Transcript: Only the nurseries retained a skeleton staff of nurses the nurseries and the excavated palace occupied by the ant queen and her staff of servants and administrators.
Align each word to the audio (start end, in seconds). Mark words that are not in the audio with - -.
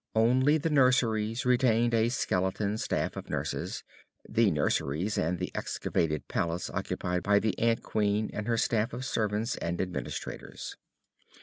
Only 0.15 0.57
the 0.57 0.71
nurseries 0.71 1.45
retained 1.45 1.93
a 1.93 2.09
skeleton 2.09 2.79
staff 2.79 3.15
of 3.15 3.29
nurses 3.29 3.83
the 4.27 4.49
nurseries 4.49 5.15
and 5.15 5.37
the 5.37 5.51
excavated 5.53 6.27
palace 6.27 6.71
occupied 6.71 7.21
by 7.21 7.37
the 7.37 7.55
ant 7.59 7.83
queen 7.83 8.31
and 8.33 8.47
her 8.47 8.57
staff 8.57 8.93
of 8.93 9.05
servants 9.05 9.57
and 9.57 9.79
administrators. 9.79 10.75